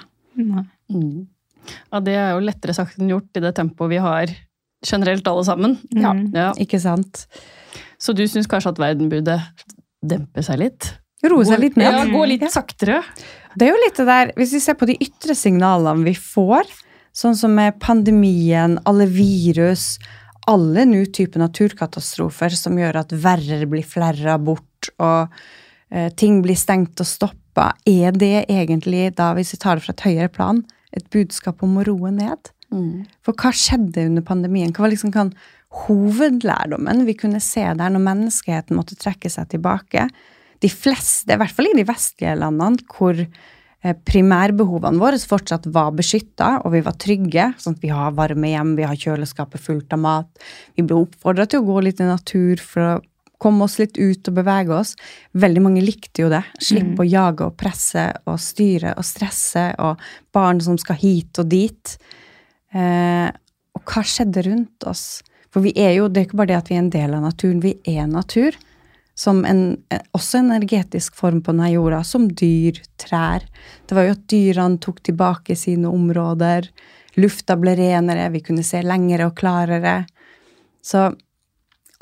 [0.90, 1.28] Mm.
[1.92, 4.28] ja, det er jo lettere sagt enn gjort i det tempoet vi har
[4.86, 5.78] generelt alle sammen.
[5.96, 6.14] Ja.
[6.34, 6.52] Ja.
[6.62, 7.26] Ikke sant?
[8.02, 9.40] Så du syns kanskje at verden burde
[10.06, 10.92] dempe seg litt?
[11.26, 11.94] Roe seg litt ned.
[11.94, 13.00] Ja, gå litt saktere.
[13.56, 16.68] Det er jo litt det der, Hvis vi ser på de ytre signalene vi får,
[17.16, 19.96] sånn som med pandemien, alle virus,
[20.52, 25.32] alle nå typer naturkatastrofer som gjør at verre blir flerra bort, og
[25.90, 29.96] eh, ting blir stengt og stoppa, er det egentlig, da hvis vi tar det fra
[29.96, 30.62] et høyere plan,
[30.96, 32.52] et budskap om å roe ned?
[33.26, 34.74] For hva skjedde under pandemien?
[34.76, 35.34] Hva var liksom kan
[35.86, 40.08] hovedlærdommen vi kunne se der når menneskeheten måtte trekke seg tilbake?
[40.64, 45.92] De fleste, i hvert fall i de vestlige landene, hvor eh, primærbehovene våre fortsatt var
[45.98, 47.50] beskytta, og vi var trygge.
[47.60, 50.46] sånn at Vi har varme hjem, vi har kjøleskapet fullt av mat.
[50.76, 52.96] Vi ble oppfordra til å gå litt i natur for å
[53.42, 54.96] komme oss litt ut og bevege oss.
[55.36, 56.42] Veldig mange likte jo det.
[56.62, 60.02] Slippe å jage og presse og styre og stresse, og
[60.34, 61.98] barn som skal hit og dit.
[62.76, 63.30] Eh,
[63.76, 65.22] og hva skjedde rundt oss?
[65.54, 67.24] For vi er jo, det er ikke bare det at vi er en del av
[67.24, 68.58] naturen, vi er natur.
[69.16, 73.46] Som en, en, også en energetisk form på denne jorda, som dyr, trær.
[73.88, 76.68] Det var jo at dyrene tok tilbake sine områder.
[77.16, 80.02] Lufta ble renere, vi kunne se lengre og klarere.
[80.84, 81.08] Så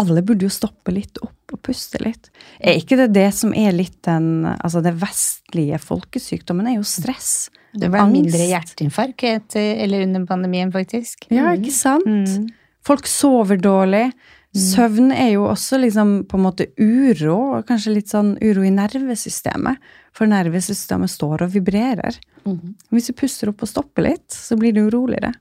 [0.01, 2.29] alle burde jo stoppe litt opp og puste litt.
[2.59, 7.49] Er ikke det det som er litt den Altså, det vestlige folkesykdommen er jo stress.
[7.73, 8.17] Det var Angst.
[8.19, 11.27] mindre hjerteinfarkt etter, eller under pandemien, faktisk.
[11.33, 12.05] Ja, ikke sant?
[12.05, 12.49] Mm.
[12.85, 14.09] Folk sover dårlig.
[14.53, 19.81] Søvn er jo også liksom på en måte uro, kanskje litt sånn uro i nervesystemet.
[20.13, 22.19] For nervesystemet står og vibrerer.
[22.45, 22.75] Mm.
[22.93, 25.33] Hvis du puster opp og stopper litt, så blir det jo roligere.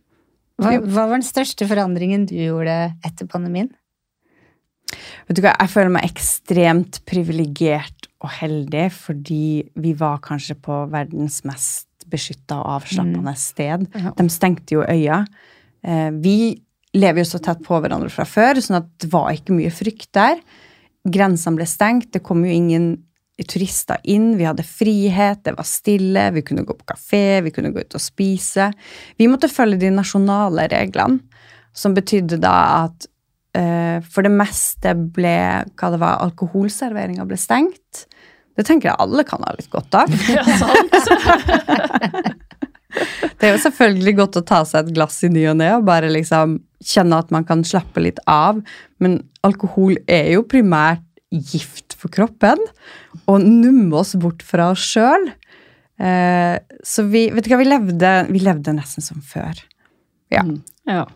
[0.62, 3.68] Hva, hva var den største forandringen du gjorde etter pandemien?
[5.28, 9.44] Vet du hva, Jeg føler meg ekstremt privilegert og heldig, fordi
[9.82, 13.86] vi var kanskje på verdens mest beskytta og avslappende sted.
[13.94, 14.12] Ja.
[14.18, 15.24] De stengte jo øya.
[15.82, 16.62] Eh, Vi
[16.94, 20.10] lever jo så tett på hverandre fra før, sånn at det var ikke mye frykt
[20.12, 20.42] der.
[21.08, 22.92] Grensene ble stengt, det kom jo ingen
[23.48, 27.72] turister inn, vi hadde frihet, det var stille, vi kunne gå på kafé, vi kunne
[27.74, 28.68] gå ut og spise.
[29.18, 31.18] Vi måtte følge de nasjonale reglene,
[31.72, 33.08] som betydde da at
[33.52, 35.36] for det meste ble
[35.76, 38.06] hva det var, alkoholserveringa ble stengt.
[38.56, 40.12] Det tenker jeg alle kan ha litt godt av.
[40.32, 40.92] Ja, sant.
[42.92, 45.86] Det er jo selvfølgelig godt å ta seg et glass i ny og ne og
[45.88, 48.60] bare liksom kjenne at man kan slappe litt av,
[49.02, 52.60] men alkohol er jo primært gift for kroppen
[53.24, 55.30] og nummer oss bort fra oss sjøl.
[56.02, 59.64] Eh, så vi, vet du hva, vi levde, vi levde nesten som før.
[60.32, 60.44] Ja.
[60.44, 60.60] Mm.
[60.90, 61.06] ja.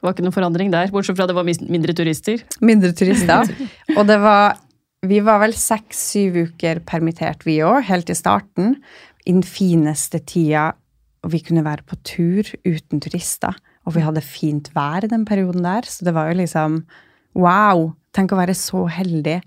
[0.00, 2.40] Det var ikke noen forandring der, bortsett fra det var mindre turister.
[2.64, 3.50] Mindre turister.
[3.98, 4.56] Og det var
[5.04, 8.74] Vi var vel seks-syv uker permittert, vi òg, helt i starten.
[9.24, 10.74] I den fineste tida.
[11.24, 13.56] Vi kunne være på tur uten turister.
[13.88, 16.82] Og vi hadde fint vær i den perioden der, så det var jo liksom
[17.36, 17.94] Wow!
[18.12, 19.38] Tenk å være så heldig.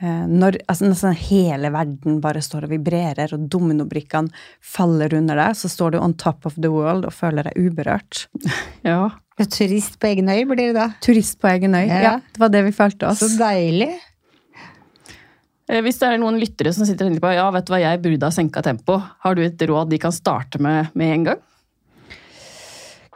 [0.00, 5.58] Eh, Når altså, nesten hele verden bare står og vibrerer, og dominobrikkene faller under deg,
[5.58, 8.26] så står du on top of the world og føler deg uberørt.
[8.84, 9.10] Ja.
[9.50, 10.90] Turist på egen øy blir det da.
[11.02, 11.86] Turist på egen øy.
[11.88, 12.02] Ja.
[12.04, 13.18] Ja, det var det vi følte oss.
[13.24, 13.88] Så deilig.
[15.68, 17.80] Eh, Hvis det er noen lyttere som sitter og tenker på ja, vet du hva,
[17.82, 21.26] jeg burde ha senka tempo, har du et råd de kan starte med med en
[21.30, 21.42] gang?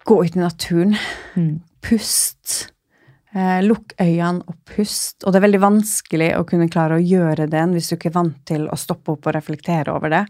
[0.08, 0.96] Gå ut i naturen.
[1.36, 1.58] Mm.
[1.84, 2.70] Pust.
[3.36, 5.20] Eh, lukk øynene og pust.
[5.24, 8.16] Og det er veldig vanskelig å kunne klare å gjøre det hvis du ikke er
[8.16, 10.22] vant til å stoppe opp og reflektere over det.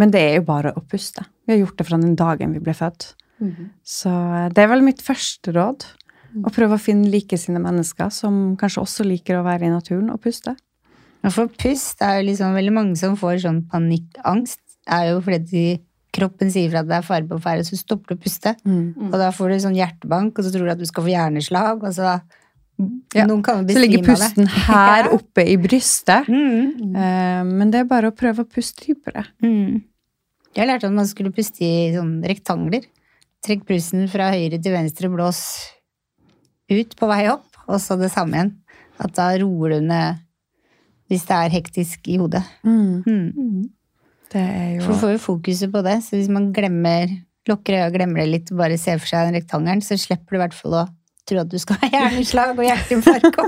[0.00, 1.26] Men det er jo bare å puste.
[1.44, 3.10] Vi har gjort det fra den dagen vi ble født.
[3.84, 5.84] Så eh, det er vel mitt første råd.
[6.44, 10.20] Å prøve å finne likesinnede mennesker som kanskje også liker å være i naturen og
[10.24, 10.54] puste.
[11.24, 14.60] Ja, for pust er jo liksom veldig mange som får sånn panikkangst.
[14.88, 15.62] er jo fordi de,
[16.14, 18.54] kroppen sier fra at det er fare på ferde, så stopper du å puste.
[19.10, 21.84] Og da får du sånn hjertebank, og så tror du at du skal få hjerneslag.
[21.84, 22.18] og så...
[23.14, 23.24] Ja.
[23.26, 24.60] Noen kan jo Så ligger pusten det.
[24.68, 26.28] her oppe i brystet.
[26.30, 26.94] Mm.
[26.94, 29.24] Eh, men det er bare å prøve å puste dypere.
[29.42, 29.80] Mm.
[30.54, 32.86] Jeg lærte at man skulle puste i sånne rektangler.
[33.44, 35.42] Trekk pusten fra høyre til venstre, blås
[36.70, 38.54] ut på vei opp, og så det samme igjen.
[38.98, 40.24] At da roer du ned
[41.08, 42.42] hvis det er hektisk i hodet.
[42.68, 43.68] Mm.
[44.28, 47.08] Det er jo For du får jo fokuset på det, så hvis man glemmer,
[47.48, 50.36] lukker øya og glemmer det litt og bare ser for seg den rektangelen, så slipper
[50.36, 50.84] du i hvert fall å
[51.28, 53.38] tro at du skal ha hjerneslag og hjerteinfarkt,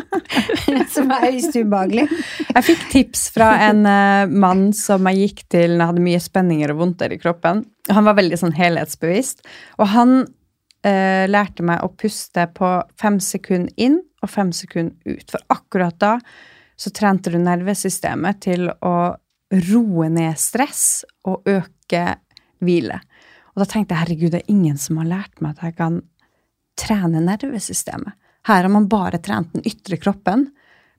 [0.95, 2.07] som er høyst ubehagelig.
[2.51, 6.23] Jeg fikk tips fra en eh, mann som jeg gikk til når jeg hadde mye
[6.27, 7.65] spenninger og vondter i kroppen.
[7.91, 9.43] Han var veldig sånn helhetsbevisst.
[9.81, 10.15] Og han
[10.87, 15.27] eh, lærte meg å puste på fem sekunder inn og fem sekunder ut.
[15.33, 16.17] For akkurat da
[16.81, 18.97] så trente du nervesystemet til å
[19.51, 22.05] roe ned stress og øke
[22.65, 23.01] hvile.
[23.53, 26.01] Og da tenkte jeg herregud, det er ingen som har lært meg at jeg kan
[26.81, 28.17] trene nervesystemet.
[28.49, 30.47] Her har man bare trent den ytre kroppen,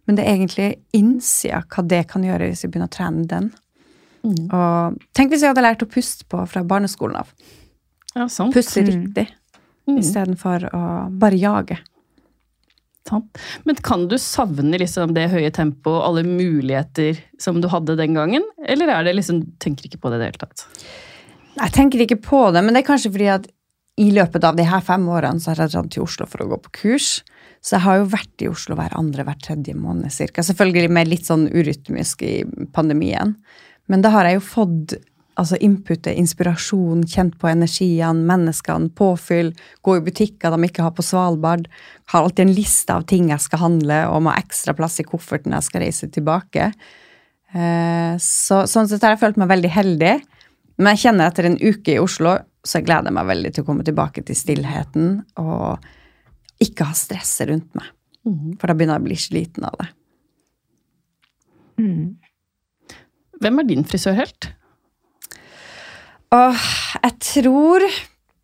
[0.05, 3.51] men det er egentlig innsida hva det kan gjøre hvis vi begynner å trene den.
[4.53, 7.31] Og tenk hvis vi hadde lært å puste på fra barneskolen av.
[8.13, 8.53] Ja, sant.
[8.53, 8.89] Puste Mm.
[8.91, 9.27] riktig
[9.87, 9.97] Mm.
[9.97, 10.83] istedenfor å
[11.17, 11.79] bare jage.
[13.07, 13.37] sant.
[13.65, 18.13] Men kan du savne liksom det høye tempoet og alle muligheter som du hadde den
[18.13, 18.43] gangen?
[18.63, 20.67] Eller er det liksom, tenker ikke på det i det hele tatt?
[21.57, 23.47] Jeg tenker ikke på det, men det er kanskje fordi at
[24.01, 26.49] i løpet av de her fem årene så har jeg dratt til Oslo for å
[26.53, 27.11] gå på kurs.
[27.61, 30.41] Så jeg har jo vært i Oslo hver andre, hver tredje måned cirka.
[30.45, 32.41] Selvfølgelig med litt sånn urytmisk i
[32.73, 33.35] pandemien.
[33.91, 34.95] Men da har jeg jo fått
[35.39, 39.53] altså inputet, inspirasjon, kjent på energiene, menneskene, påfyll,
[39.85, 41.69] gå i butikker de ikke har på Svalbard.
[42.11, 45.07] Har alltid en liste av ting jeg skal handle, og må ha ekstra plass i
[45.07, 46.71] kofferten jeg skal reise tilbake.
[47.53, 50.15] Eh, Så, sånn sett har jeg følt meg veldig heldig.
[50.81, 53.67] Men jeg kjenner etter en uke i Oslo, så jeg gleder meg veldig til å
[53.67, 55.81] komme tilbake til stillheten og
[56.61, 57.89] ikke ha stresset rundt meg.
[58.61, 59.87] For da begynner jeg å bli sliten av det.
[61.81, 62.03] Mm.
[63.41, 64.51] Hvem er din frisørhelt?
[66.31, 66.65] Åh,
[67.01, 67.83] jeg tror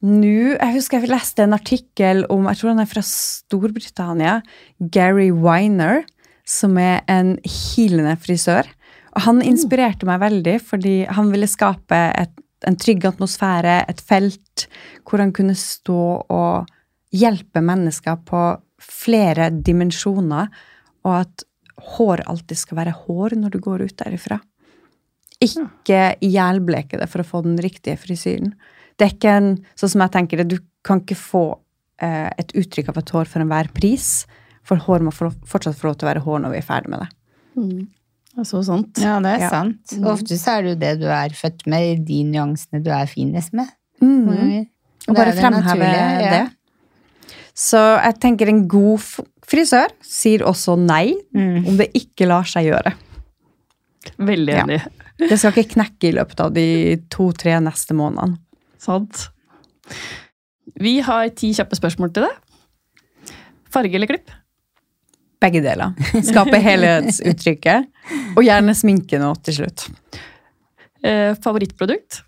[0.08, 4.36] nå Jeg husker jeg leste en artikkel om Jeg tror han er fra Storbritannia.
[4.94, 6.04] Gary Winer,
[6.46, 8.68] som er en hilende frisør.
[9.16, 12.34] Og han inspirerte meg veldig fordi han ville skape et,
[12.66, 14.68] en trygg atmosfære, et felt
[15.06, 16.02] hvor han kunne stå
[16.34, 16.72] og
[17.16, 18.42] hjelpe mennesker på
[18.84, 20.50] flere dimensjoner,
[21.08, 21.46] og at
[21.98, 24.40] hår alltid skal være hår når du går ut derifra.
[25.44, 28.56] Ikke ihjelbleke det for å få den riktige frisyren.
[28.98, 31.44] Det er ikke en, sånn som jeg tenker det, Du kan ikke få
[32.02, 34.26] eh, et uttrykk av et hår for enhver pris,
[34.66, 37.04] for hår må fortsatt få lov til å være hår når vi er ferdig med
[37.04, 37.10] det.
[37.58, 37.86] Mm.
[38.38, 39.00] Det er så sant.
[39.02, 39.50] Ja, det er Ja.
[39.50, 39.94] sant.
[39.98, 40.04] Mm.
[40.12, 43.54] Ofte så er det jo det du er født med, de nyansene du er finest
[43.58, 43.66] med.
[44.00, 44.28] Mm.
[44.30, 44.68] Mm.
[45.08, 45.88] Og bare er det fremheve
[46.22, 46.30] ja.
[46.36, 47.34] det.
[47.58, 49.00] Så jeg tenker en god
[49.48, 51.66] frisør sier også nei Mm.
[51.68, 52.94] om det ikke lar seg gjøre.
[54.20, 54.64] Veldig Ja.
[54.66, 54.82] enig.
[55.18, 58.38] Det skal ikke knekke i løpet av de to-tre neste månedene.
[58.78, 59.30] Sant.
[60.78, 63.34] Vi har ti kjappe spørsmål til deg.
[63.72, 64.30] Farge eller klipp?
[65.42, 65.94] Begge deler.
[66.26, 67.92] Skape helhetsuttrykket.
[68.38, 69.88] Og gjerne sminke nå til slutt.
[71.06, 72.24] Eh, favorittprodukt?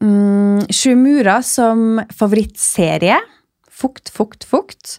[0.00, 3.18] Mm, Shumura som favorittserie.
[3.70, 4.98] Fukt, fukt, fukt.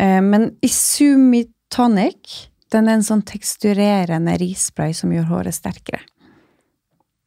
[0.00, 6.00] Eh, men Isumi Tonic den er en sånn teksturerende risspray som gjør håret sterkere.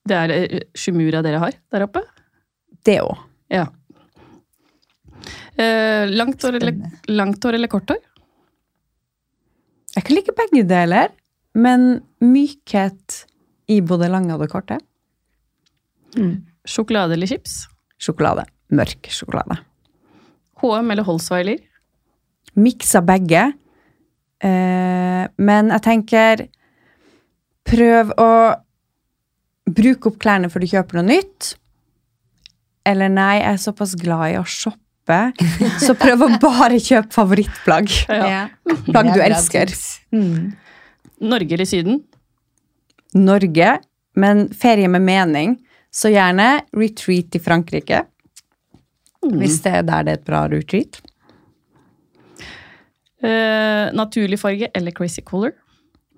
[0.05, 0.31] Det er
[0.77, 2.01] Sjumura Shumura dere har der oppe?
[2.85, 3.17] Det òg.
[3.53, 3.65] Ja.
[5.55, 6.77] Eh, langt, hår eller,
[7.09, 8.01] langt hår eller kort hår?
[9.95, 11.13] Jeg kan like begge deler,
[11.55, 13.21] men mykhet
[13.71, 14.79] i både lange og det korte.
[16.67, 17.63] Sjokolade eller chips?
[18.01, 18.45] Sjokolade.
[18.75, 19.60] Mørk sjokolade.
[20.62, 21.62] HM eller Holsweiler?
[22.55, 23.47] Miksa begge.
[24.43, 26.45] Eh, men jeg tenker
[27.65, 28.31] Prøv å
[29.65, 31.55] bruke opp klærne før du kjøper noe nytt.
[32.86, 34.84] Eller nei, jeg er såpass glad i å shoppe,
[35.83, 37.91] så prøv å bare kjøpe favorittplagg.
[38.09, 38.47] Ja.
[38.87, 39.73] Plagg du er elsker.
[40.15, 40.55] Mm.
[41.25, 42.01] Norge eller Syden?
[43.15, 43.77] Norge,
[44.17, 45.55] men ferie med mening.
[45.95, 48.01] Så gjerne retreat i Frankrike.
[49.25, 50.99] Hvis det er der det er et bra retreat.
[53.25, 55.55] Uh, naturlig farge eller crazy color?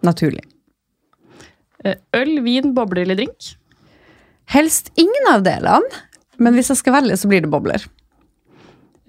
[0.04, 0.44] Naturlig.
[1.86, 3.54] Uh, øl, vin, bobler eller drink?
[4.52, 6.04] Helst ingen av delene,
[6.42, 7.86] men hvis jeg skal velge, så blir det bobler.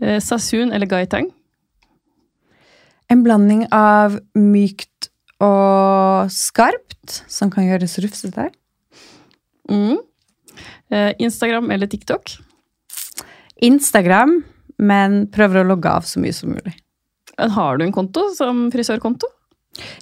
[0.03, 1.31] Eh, Sassoon eller gaitang?
[3.09, 5.09] En blanding av mykt
[5.43, 8.51] og skarpt, som kan gjøres rufsete.
[9.71, 9.97] Mm.
[10.91, 12.37] Eh, Instagram eller TikTok?
[13.65, 14.43] Instagram,
[14.79, 16.75] men prøver å logge av så mye som mulig.
[17.39, 19.27] Men Har du en konto som frisørkonto?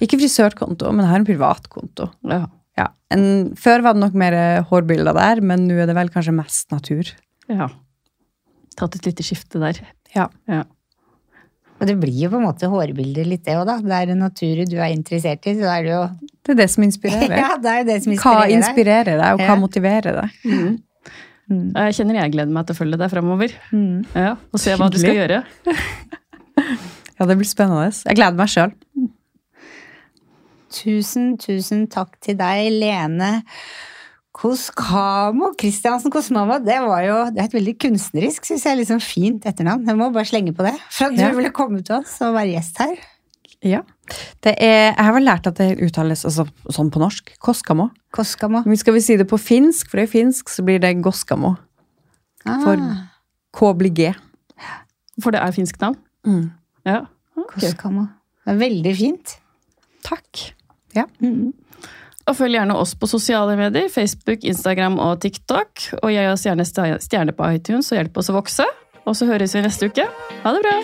[0.00, 2.11] Ikke frisørkonto, men jeg har en privatkonto.
[2.28, 2.46] Ja.
[2.76, 2.90] Ja.
[3.12, 4.37] En, før var det nok mer
[4.68, 7.12] hårbilder der, men nå er det vel kanskje mest natur.
[7.48, 7.70] ja.
[8.76, 9.78] Tatt et lite skifte der.
[10.14, 10.28] Ja.
[10.50, 10.62] Ja.
[11.76, 13.74] Og det blir jo på en måte hårbilder litt det òg, da.
[13.84, 16.02] Det er en natur du er interessert i, så da er det jo
[16.46, 17.36] Det er det som inspirerer.
[17.42, 18.56] Ja, det er jo det som Hva inspirerer deg.
[18.60, 19.56] inspirerer deg, og hva Ja.
[19.60, 20.38] motiverer deg?
[20.44, 20.76] Mm.
[21.46, 21.66] Mm.
[21.76, 23.52] Jeg kjenner jeg gleder meg til å følge deg framover.
[23.72, 24.00] Mm.
[24.16, 25.42] Ja, og se hva du skal gjøre.
[27.16, 27.88] Ja, det blir spennende.
[28.04, 28.72] Jeg gleder meg sjøl.
[30.76, 33.30] Tusen, tusen takk til deg, Lene
[34.37, 36.59] Koskamo Kristiansen Kosmama.
[36.61, 39.87] Det var jo det er et veldig kunstnerisk, syns jeg, liksom fint etternavn.
[39.88, 40.75] Jeg må bare slenge på det.
[40.92, 41.31] For at du Ja.
[41.33, 42.96] ville komme til oss og være gjest her.
[43.64, 43.81] Ja.
[44.44, 47.33] Det er, jeg har vel lært at det uttales altså, sånn på norsk.
[47.40, 47.88] Koskamo.
[48.12, 48.62] Koskamo.
[48.66, 51.57] Men skal vi si det på finsk, for det er finsk, så blir det Goskamo.
[52.44, 52.77] Ah, For
[53.57, 54.12] K blir G.
[55.22, 55.96] For det er finsk navn?
[56.27, 56.51] Mm.
[56.85, 57.07] Ja.
[57.37, 57.70] Okay.
[57.72, 58.07] Koskamo.
[58.44, 59.38] Det er veldig fint.
[60.05, 60.53] Takk.
[62.26, 65.84] Og følg gjerne oss på sosiale medier, Facebook, Instagram og TikTok.
[66.02, 68.66] Og gi oss gjerne stjerne på iTunes og hjelp oss å vokse.
[69.06, 70.08] Og så høres vi neste uke.
[70.42, 70.76] Ha det bra!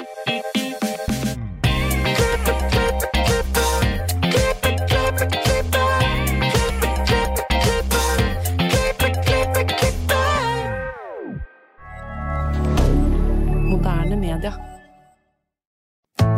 [13.66, 14.71] Moderne media.